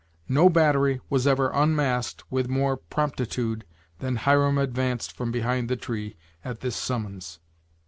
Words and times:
No 0.27 0.49
battery 0.49 0.99
was 1.11 1.27
ever 1.27 1.51
unmasked 1.53 2.23
with 2.31 2.49
more 2.49 2.75
promptitiude 2.75 3.65
than 3.99 4.15
Hiram 4.15 4.57
advanced 4.57 5.11
from 5.11 5.31
behind 5.31 5.69
the 5.69 5.75
tree 5.75 6.15
at 6.43 6.61
this 6.61 6.75
summons. 6.75 7.39